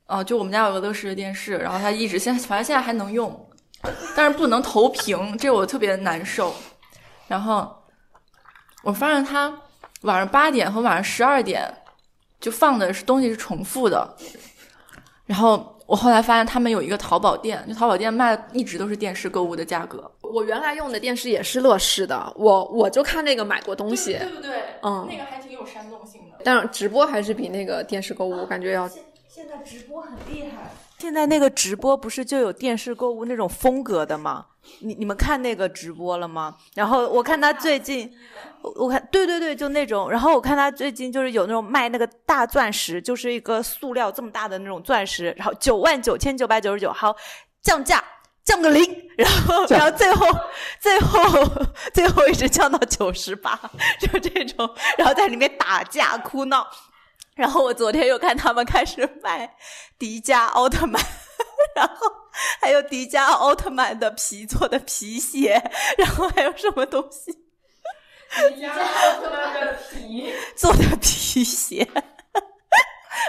[0.08, 3.50] 哦，就我们家有个乐视的电视，然后它一直现在反正现在还能用，
[4.16, 6.54] 但是不能投屏，这我特别难受。
[7.28, 7.76] 然后
[8.84, 9.52] 我发现它
[10.02, 11.72] 晚上八点和晚上十二点
[12.40, 14.16] 就放的是东西是重复的，
[15.26, 24.64] 然后我后来发现他们有一个淘宝店，就淘宝店卖的一直都是电视购物的价格，我原来用的电视也是乐视的，我我就看那个买过东西，对不对？
[24.82, 26.38] 嗯那个还挺有煽动性的。
[26.44, 30.72] 但是直播还是比那个电视购物感觉要现在直播很厉害。
[31.02, 34.46] 现在那个直播不是就有电视购物那种风格的吗？
[34.82, 36.56] 你你们看那个直播了吗？
[36.76, 38.08] 然后我看他最近，
[38.62, 40.12] 我我看对对对，就那种。
[40.12, 47.16] 然后我看他最近就是有那种卖那个大钻石，就是一个塑料这么大的那种钻石，然后九万九千九百九十九，好
[47.64, 48.04] 降价。
[48.44, 48.84] 降个零，
[49.18, 50.26] 然后，然后最后，
[50.80, 51.20] 最后，
[51.94, 53.56] 最后一直降到九十八，
[54.00, 56.68] 就这种，然后在里面打架哭闹，
[57.36, 59.56] 然后我昨天又看他们开始卖
[59.98, 61.02] 迪迦奥特曼，
[61.76, 62.08] 然后
[62.60, 65.62] 还有迪迦奥特曼的皮做的皮鞋，
[65.98, 67.32] 然后还有什么东西？
[67.32, 71.88] 迪迦奥特曼的皮做的皮鞋。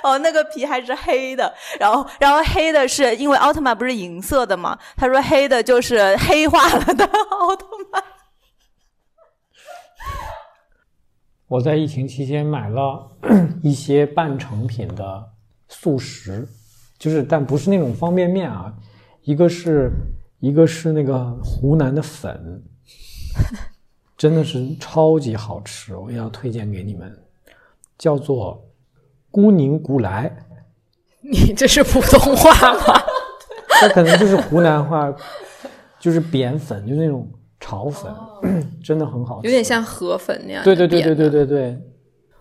[0.02, 4.78] 哦，那个皮还是黑的，然后，然后黑的是因为奥特曼不是银色的嘛？
[4.96, 8.02] 他说黑的就是黑化了的奥特曼。
[11.52, 13.06] 我在疫情期间买了
[13.62, 15.22] 一些半成品的
[15.68, 16.48] 速食，
[16.98, 18.72] 就是但不是那种方便面啊，
[19.20, 19.90] 一个是
[20.40, 22.62] 一个是那个湖南的粉，
[24.16, 27.14] 真的是超级好吃，我也要推荐给你们，
[27.98, 28.66] 叫做
[29.30, 30.34] 孤宁古来，
[31.20, 32.98] 你这是普通话吗？
[33.82, 35.14] 这可能就是湖南话，
[36.00, 37.30] 就是扁粉，就那种
[37.62, 38.12] 炒粉，
[38.84, 40.62] 真的很好吃，有点像河粉那样。
[40.62, 41.30] 对对对对对。
[41.30, 41.88] 对对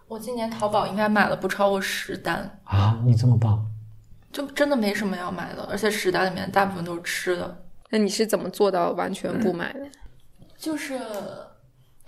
[0.07, 2.99] 我今年淘宝应该买了不超过十单，啊！
[3.05, 3.65] 你这么棒，
[4.29, 9.79] 就真的没什么要买的，而且十单里面大部分都是吃的，那你是怎么做到完全不买的？
[10.57, 10.99] 就是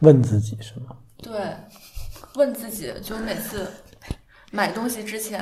[0.02, 0.98] 问自己是吗？
[1.16, 1.32] 对，
[2.36, 3.72] 问自己，就每次
[4.52, 5.42] 买东西之前，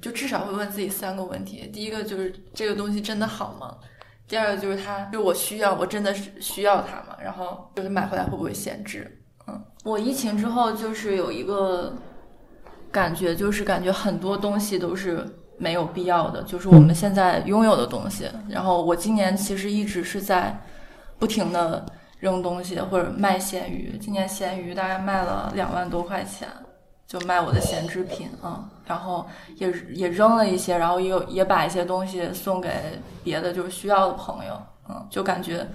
[0.00, 1.68] 就至少会问自己三个问题。
[1.72, 3.76] 第一个就是这个东西真的好吗？
[4.28, 7.16] 第二个就是它，就我需要，我真的是需要它嘛？
[7.22, 9.22] 然后就是买回来会不会闲置？
[9.46, 11.94] 嗯，我疫情之后就是有一个
[12.90, 15.24] 感觉，就是感觉很多东西都是
[15.58, 18.28] 没有必要的，就是我们现在拥有的东西。
[18.48, 20.60] 然后我今年其实一直是在
[21.18, 21.86] 不停的
[22.18, 26.48] 扔东西或者卖咸鱼，今年咸鱼大概卖了两万多块钱，
[27.06, 32.70] 就卖我的闲置品啊、嗯然后也也扔了一些，然后也有也把一些东西送给
[33.24, 34.56] 别的就是需要的朋友，
[34.88, 35.66] 嗯，就感觉。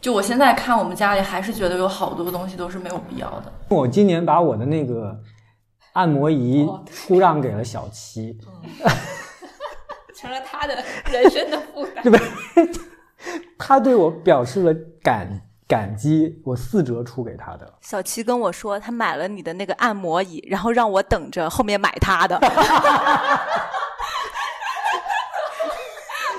[0.00, 3.52] 就我现在看我们家里，还是觉得有好多东西都是没有必要的。
[3.68, 5.14] 我今年把我的那个
[5.92, 8.38] 按摩仪哦出让给了小七，
[10.16, 10.74] 成了他的
[11.12, 12.02] 人生的负担。
[12.04, 12.18] 对吧？
[13.58, 15.28] 他对我表示了感
[15.66, 17.72] 感激，我四折出给他的。
[17.80, 22.38] 小七跟我说，他买了你的那个按摩椅，然后让我等着后面买他的。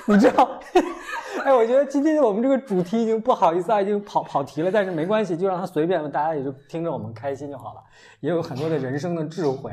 [0.07, 0.59] 你知道？
[1.43, 7.81] 哎，我觉得今天我们这个主题已经不好意思啊，已经跑跑题了，但是没关系，就让他随便，大家也就听着我们开心就好了。
[8.19, 9.71] 也有很多的人生的智慧，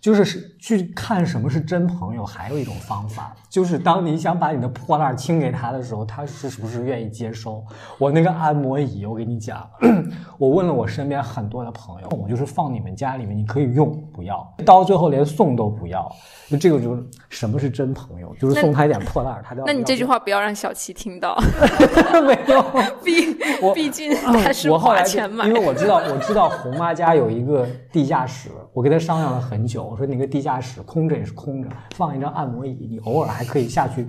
[0.00, 7.64] 就是是去看什么是真朋友，还有一种方法，就是当你想把你的破烂清给他的时候，他是不是愿意接收？
[7.98, 9.68] 我那个按摩椅，我跟你讲，
[10.38, 16.10] 我问了我身边很多的朋友，我就是放你们家里面，你可以用，不要，到最后连送都不要。
[16.48, 19.66] 就这个就是什么是真朋友，就是送他一点破烂，他都要。
[19.66, 21.36] 那你这句话不要让小七听到，
[22.24, 22.62] 没有。
[23.04, 34.06] 毕我毕竟他是花钱买因为我知道我知道红妈家有一个地下室，我跟他商量了很久，我说那个地下室空着也是空着，放一张按摩椅，你偶尔还可以下去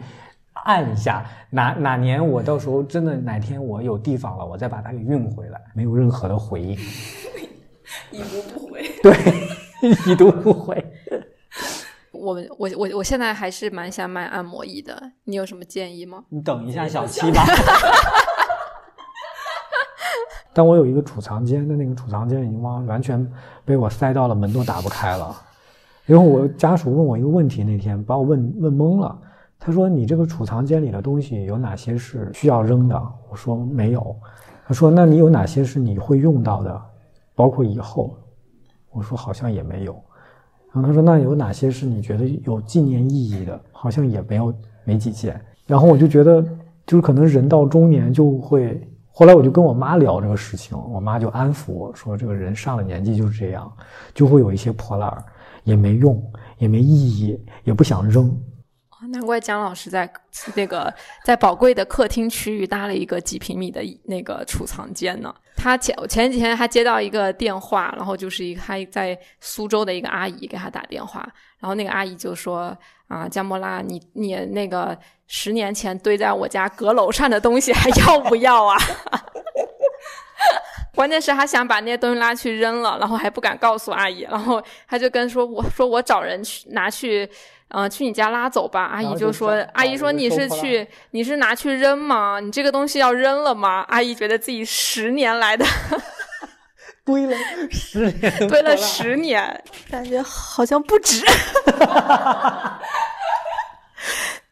[0.53, 1.25] 按一下。
[1.49, 6.77] 哪哪年我到时候真的哪天我有地方了，我再把它给运回来，没有任何的回应，
[8.11, 8.89] 已读不回。
[9.03, 9.13] 对，
[10.11, 10.85] 已读不回。
[12.11, 16.25] 我们我我我现在还是蛮想买按摩椅的，你有什么建议吗？
[16.29, 17.43] 你等一下小七吧。
[20.51, 23.25] 但我有一个储藏间，但那个储藏间已经完完全
[23.63, 25.33] 被我塞到了门都打不开了。
[26.09, 29.15] 然后我家属问我一个问题，那天把我问问懵了。
[29.59, 34.15] 他说：“你这个储藏间里的东西有哪些是需要扔的？”我说：“没有。”
[34.65, 36.81] 他说：“那你有哪些是你会用到的，
[37.35, 38.17] 包括以后？”
[38.91, 39.93] 我说：“好像也没有。”
[40.73, 43.61] 然后他说：“那有哪些是你觉得有纪念意义的？
[43.71, 44.51] 好像也没有，
[44.85, 46.41] 没几件。”然后我就觉得，
[46.87, 48.83] 就是可能人到中年就会。
[49.11, 53.71] 后来我就跟我妈聊这个事情，我妈就安抚我说：“这个人上了年纪就是这样，
[54.15, 55.23] 就会有一些破烂儿，
[55.63, 56.21] 也没用，
[56.57, 58.37] 也没意义，也不想扔。
[59.11, 60.11] 难怪姜老师在
[60.55, 60.93] 那个
[61.23, 65.33] 在宝贵的客厅区域搭了一个几平米的那个储藏间呢。
[65.55, 71.21] 他前前几天还接到一个电话，然后就是一个他在苏州的一个阿姨给他打电话，
[71.59, 78.77] 然后那个阿姨就说啊，姜莫拉，你你那个十年前堆在我家阁楼上的东西还要不要啊？
[80.99, 87.29] 关键是他想把那些东西拉去扔了，然后还不敢告诉阿姨，然后他就跟说我说我找人去拿去。
[87.71, 88.83] 嗯、去你家拉走吧。
[88.85, 92.39] 阿姨就说找，阿姨说你是去你是拿去扔吗？
[92.41, 93.85] 你这个东西要扔了吗？
[93.87, 95.63] 阿姨觉得自己十年来的
[97.05, 97.37] 堆了
[97.69, 101.23] 十年， 堆了十年，感觉好像不止。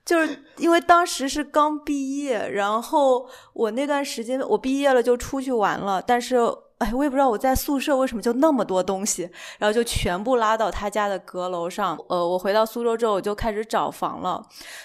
[0.08, 6.38] 就是因为当时是刚毕业，然后我那段时间我毕业了就出去玩了，但是
[6.78, 11.98] 哎，我也不知道我在宿舍为什么就那么多东西，然后就全部拉到他家的阁楼上。
[12.08, 14.42] 呃，我回到苏州之后我就开始找房了，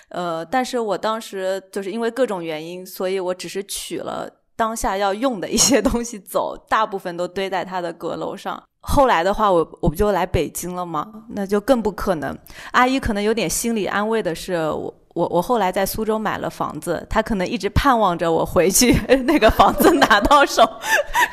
[0.08, 8.60] 呃，但是我当时就是因为各种原因，所以我只是取了当下要用的一些东西走，大部分都堆在他的阁楼上。
[8.84, 11.08] 后来的话，我我不就来北京了吗？
[11.28, 12.36] 那就更不可能。
[12.72, 18.92] 阿姨可能有点心理安慰的是，我我我后来在苏州买了房子，他可能一直盼望着我回去
[19.24, 20.66] 那个房子拿到手，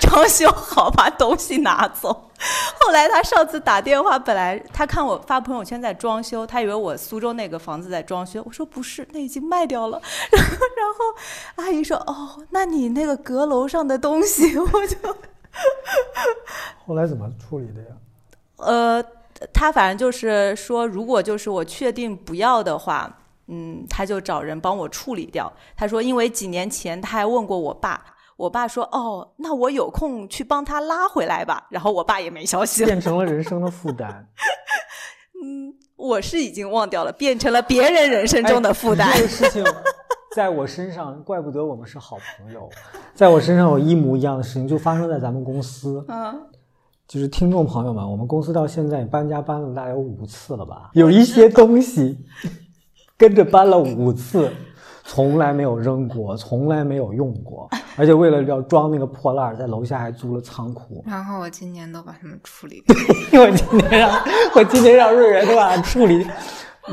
[0.02, 2.30] 装修好，把东西拿走。
[2.82, 8.44] 后来他上次打电话，本来他看我发朋友圈在装修，他以为我苏州那个房子在装修。
[8.46, 10.02] 我说不是，那已经卖掉了。
[10.32, 14.98] 然 后然后阿姨说：“哦，那你那个阁楼上的东西，我就。
[16.86, 17.88] ”后来怎么处理的呀？
[18.58, 19.04] 呃，
[19.54, 23.19] 他反正就是说，如果就是我确定不要的话，
[23.50, 25.52] 嗯，他就找人帮我处理掉。
[25.76, 28.00] 他说，因为几年前他还问过我爸，
[28.38, 31.68] 我爸说，哦，那我有空去帮他拉回来吧。
[31.70, 32.88] 然后我爸也没消息了。
[32.88, 34.28] 变成了人生的负担。
[35.43, 39.08] 嗯，我是已经忘掉了，变成了别人人生中的负担。
[39.08, 39.66] 哎这个事情
[40.36, 42.70] 在我身上，怪不得我们是好朋友。
[43.16, 46.06] 在我身上有一模一样的事情，就发生在咱们公司。
[46.08, 46.39] 嗯，
[47.08, 50.91] 就是听众朋友们，我们公司到现在搬家搬了大概有五次了吧？
[50.93, 52.18] 有一些东西
[53.20, 54.50] 跟着搬了五次，
[55.04, 61.04] 从来没有扔过，从来没有用过，而且为了要装那个破烂，在楼下还租了仓库。
[61.06, 62.96] 然后我今年都把它们处理掉。
[63.44, 64.10] 我今年让，
[64.56, 66.26] 我今年让瑞瑞都把它处理，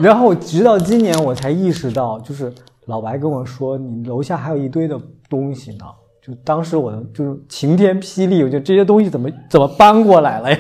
[0.00, 2.52] 然后直到今年我才意识到，就是
[2.86, 5.00] 老白跟我说，你楼下还有一堆的
[5.30, 5.84] 东西呢。
[6.20, 10.58] 就当时我就是晴天霹雳，我觉得这些东西怎么怎么搬过来了呀？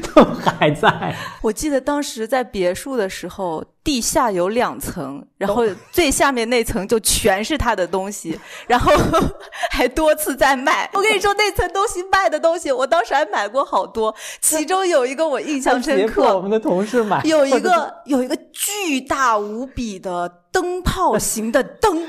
[0.14, 1.14] 都还在。
[1.42, 8.92] 我记得当时在别墅的时候，地下有两层，然后最下面那层就全是他的东西，然后
[9.70, 10.88] 还多次在卖。
[10.94, 22.06] 我跟你说，那层东西卖的东西，我当时还买过好多，其中有一个我印象深刻我刻，们的同事买，有一个有一个巨大无比的灯泡型的灯，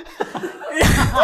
[0.74, 1.22] 然后。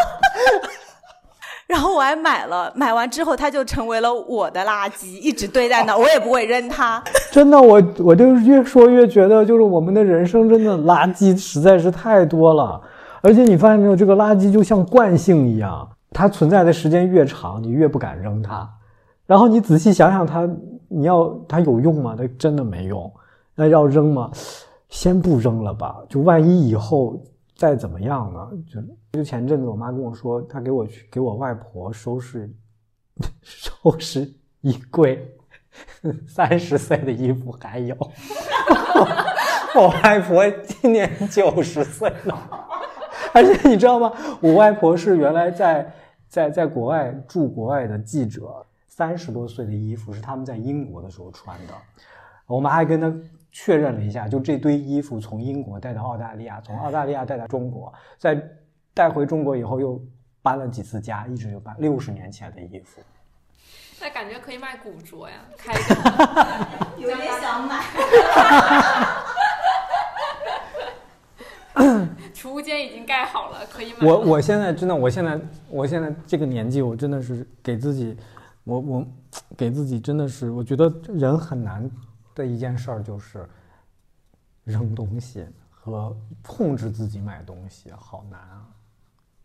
[1.72, 7.02] 然后我还买了，买完之后它就成为了我的垃圾， 一直堆在那，我也不会扔它。
[7.32, 12.82] 真的，我我就越说越觉得，就是我们的人生真的垃圾实在是太多了。
[13.22, 18.70] 而且你发现没有，这个垃圾就像惯性一样，它存在的时间越长，你越不敢扔它。
[19.26, 20.46] 然后你仔细想想它，
[20.90, 22.16] 你要它有用吗？
[22.18, 23.10] 它真的没用。
[23.56, 24.30] 那要扔吗？
[24.90, 27.18] 先不扔了吧，就万一以后
[27.62, 28.50] 再怎么样呢？
[28.68, 32.52] 就就前阵子我妈跟我说，她给我去给我外婆收拾
[33.44, 34.28] 收拾
[34.62, 35.32] 衣柜。
[36.28, 37.96] 三十岁的衣服还有，
[39.78, 42.68] 我外婆今年九十岁了，
[43.32, 44.12] 而且你知道吗？
[44.42, 45.94] 我外婆是原来在
[46.28, 51.74] 在在国外驻国外的记者，三十多岁的衣服是他们在英国的时候穿的。
[52.48, 53.14] 我们还跟他
[53.52, 58.42] 确认了一下，就这堆衣服从英国带到澳大利亚，从澳大利亚带到中国，在
[58.94, 60.02] 带回中国以后又
[60.42, 63.02] 搬了几次家，一直就搬六十年前的衣服。
[64.00, 65.96] 那感觉可以卖古着呀，开一个。
[66.98, 67.84] 有点想买。
[72.34, 74.08] 储物间已经盖好了，可以买。
[74.08, 75.40] 我我现在真的，我现在
[75.70, 78.18] 我现在这个年纪，我真的是给自己，
[78.64, 79.06] 我我
[79.56, 81.88] 给自己真的是，我觉得人很难
[82.36, 83.48] 的一件事儿就是
[84.64, 88.68] 扔东西和控制自己买东西，好难啊。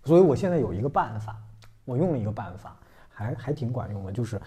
[0.05, 1.37] 所以我现在有一个办法，
[1.85, 2.77] 我用了一个办法，
[3.09, 4.41] 还还挺管用的，就是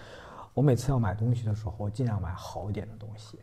[0.54, 3.38] 我每次要买东西的时候，我尽量买好一点的东西，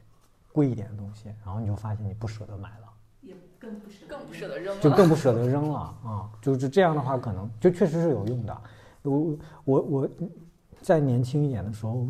[0.52, 2.88] 贵一点的东西，然后你就发现你不舍得买了。
[3.22, 3.89] 也更不
[4.34, 4.82] 舍得扔了。
[4.82, 6.32] 就更不舍得扔了啊！
[6.41, 8.62] 就是这样的话，可能就确实是有用的。
[9.04, 10.10] 我我我
[10.82, 12.08] 在年轻一点的时候，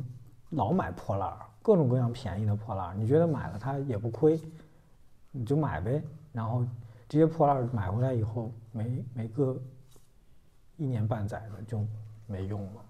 [0.52, 4.40] 老买破烂儿，各种各样便宜的破烂，你觉得买了它也不亏，
[5.32, 6.02] 你就买呗。
[6.32, 6.66] 然后
[7.10, 9.62] 这些破烂买回来以后，没没个
[10.78, 11.86] 一年半载的就
[12.26, 12.86] 没用了。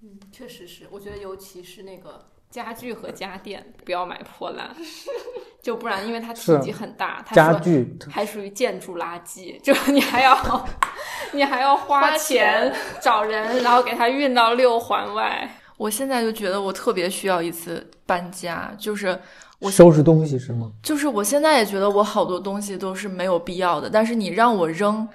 [0.00, 4.74] 嗯，确实是，我觉得尤其是那个家具和家电，不要买破烂，
[5.60, 10.66] 就不然因为它体积很大，它家具还属于建筑垃圾，就你还要
[11.34, 15.58] 你还要花钱找人，然后给它运到六环外。
[15.82, 19.18] 我现在就觉得我特别需要一次搬家，就是
[19.58, 20.70] 我收拾东西是吗？
[20.80, 25.08] 就是我现在也觉得我好多东西都是没有必要的，但是你让我扔，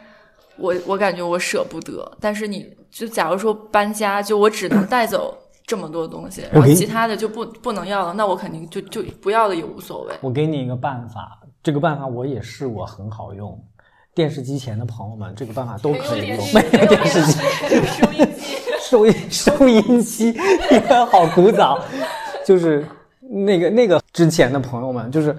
[0.57, 2.11] 我我感觉我舍不得。
[2.19, 10.13] 但是你就假如说搬家，就我只能带走这么多东西，然后其他的就不不能要了，那我肯定就就不要了也无所谓。
[10.19, 13.57] 我给你一个办法，这个办法我也试过，很好用。
[14.13, 16.37] 电视机前的朋友们，这个办法都可以用。
[16.53, 17.39] 没有电视机，
[17.85, 18.57] 收音机，
[18.89, 20.31] 收音收音机，
[20.71, 21.83] 你们好古早，
[22.45, 22.87] 就是
[23.19, 25.37] 那个那个之前的朋友们，就是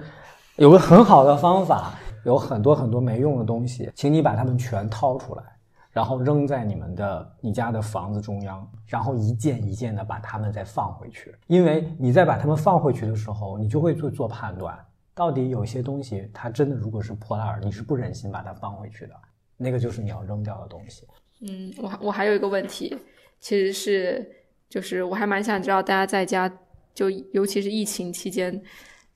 [0.57, 1.95] 有个很好的方法，
[2.25, 5.43] 有很多很多没用的东西，请你把它们全掏出来，
[5.89, 14.77] 然后扔在你们的你家的房子中央，然后一件一件的把它们再放回去，因为你在把它们放回去的时候，你就会做做判断，
[15.15, 19.15] 到底有些东西它真的如果是破烂，你是不忍心把它放回去的，
[19.57, 21.07] 那个就是你要扔掉的东西。
[21.41, 22.95] 嗯，我我还有一个问题，
[23.39, 24.29] 其实是
[24.69, 26.51] 就是我还蛮想知道大家在家，
[26.93, 28.61] 就尤其是疫情期间，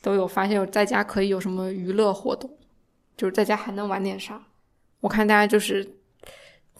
[0.01, 2.49] 都有发现有在家可以有什么娱乐活动，
[3.17, 4.41] 就是在家还能玩点啥？
[5.01, 5.86] 我看大家就是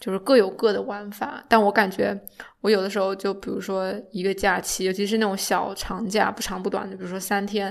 [0.00, 1.44] 就是各有各的玩法。
[1.48, 2.18] 但我感觉
[2.62, 7.66] 我有的时候就比如说一个假期，尤其是那种小长假，不长不短的，比如说三天，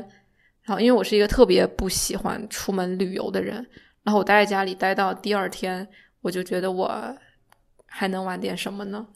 [0.61, 3.55] 然后因为我是一个特别不喜欢出门旅游的人，
[4.03, 5.87] 然后我待在家里待到第二天，
[6.21, 7.17] 我就觉得我
[7.87, 9.07] 还能玩点什么呢？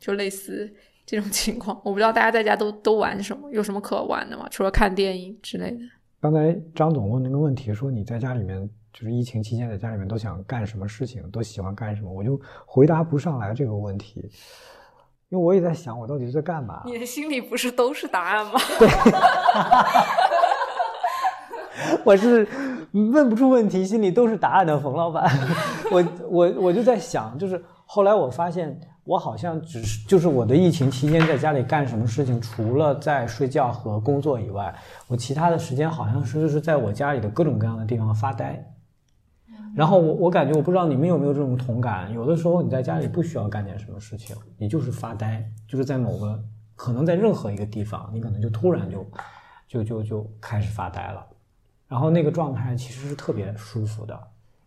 [0.00, 0.72] 就类似
[1.06, 4.48] 这种情况，我不知道大家在家都都玩什么，有什么可玩的吗？
[4.50, 5.78] 除了看电影之类的。
[6.20, 14.20] 刚才张总问那个问题，说你在家里面就是疫情期间在家里面都想干什么事情，都喜欢干什么，我就回答不上来这个问题，
[15.28, 16.82] 因为我也在想我到底在干嘛。
[16.84, 18.52] 你的心里不是都是答案吗？
[18.78, 18.88] 对
[22.04, 22.46] 我是
[22.92, 25.26] 问不出问题，心里都是答案的冯老板。
[25.90, 34.74] 我我我就在想，就是后来我发现，我好像只是就是我的疫情期间在家里干什么事情，除了在睡觉和工作以外，
[35.08, 38.64] 我其他的时间好像是就是在我家里的各种各样的地方发呆。
[39.74, 46.42] 然后我我感觉我不知道你们有没有这种同感，有的时候你在家里不需要干点什么事情，你就是发呆，就是在某个
[46.74, 49.06] 可能在任何一个地方，你可能就突然就
[49.68, 51.24] 就就就开始发呆了。
[51.86, 54.20] 然后那个状态其实是特别舒服的，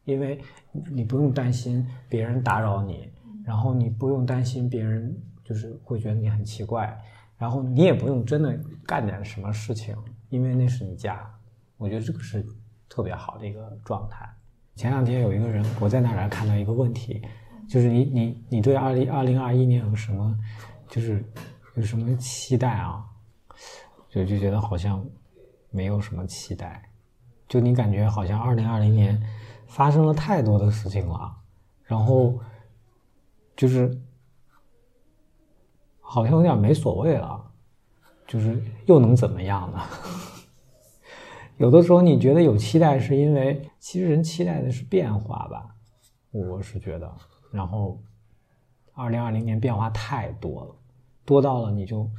[0.06, 0.42] 因为
[0.90, 3.10] 你不用担心别人打扰你，
[3.46, 6.98] 然后你不用担心别人就是会觉得你很奇怪，
[7.38, 9.96] 然后你也不用真的干点什么事情，
[10.30, 11.30] 因为那是你家。
[11.78, 12.46] 我觉得这个是
[12.88, 14.28] 特别好的一个状态。
[14.76, 17.22] 前两天有一个人，我在那儿看到一个问题，
[17.68, 20.36] 就是你你你对二零二零二一年有什么
[20.88, 21.24] 就是
[21.76, 23.04] 有什么期待啊？
[24.10, 25.06] 就就觉得好像
[25.70, 26.82] 没有什么期待。
[27.48, 29.22] 就你感觉好像二零二零年
[29.68, 31.36] 发生了太多的事情了，
[31.84, 32.40] 然后
[33.56, 34.00] 就是
[36.00, 37.44] 好像有点没所谓了，
[38.28, 39.80] 就是又能怎么样呢？
[41.58, 45.76] 有的时候你觉得有期待，是因为其实人期待的是变化吧，
[46.32, 47.12] 我是觉得。
[47.52, 48.02] 然后
[48.94, 50.76] 二零二零年变化太多了，
[51.26, 52.10] 多到了你就。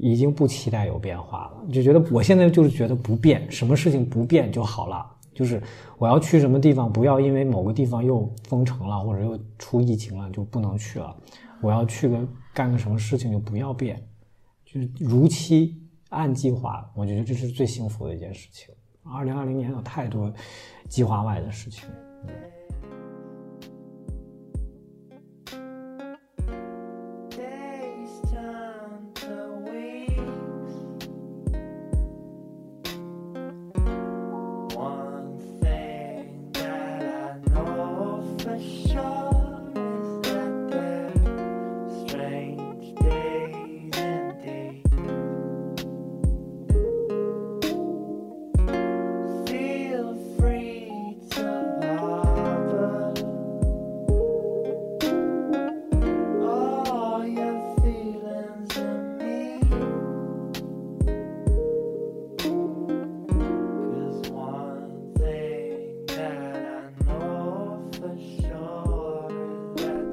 [0.00, 5.17] 已经不期待有变化了，就觉得我现在就是觉得不变，什么事情不变就好了。
[5.38, 5.62] 就是
[5.98, 11.16] 我要去什么地方，不要因为某个地方又封城了或者又出疫情了就不能去了。
[11.60, 14.04] 我要去个干个什么事情就不要变，
[14.64, 16.90] 就是如期按计划。
[16.92, 18.74] 我觉得这是最幸福的一件事情。
[19.04, 20.32] 二零二零年有太多
[20.88, 21.88] 计划外的事情。
[22.26, 22.34] 嗯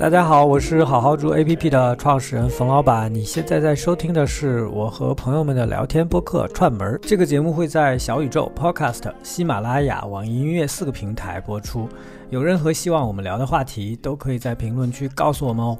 [0.05, 3.11] 大家好，我是好好住 APP 的创始人冯老板。
[3.11, 6.97] 你现在在收听的是我和朋友们的聊天播客《串门儿》。
[7.01, 11.89] 这个节目会在小宇宙、Podcast、喜马拉雅、网易音乐四个平台播出。
[12.29, 15.75] 有任何希望我们聊的话题，都可以在评论区告诉我们哦。